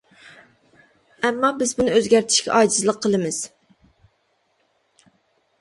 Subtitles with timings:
[1.27, 3.43] ئەمما بىز بۇنى ئۆزگەرتىشكە ئاجىزلىق قىلىمىز.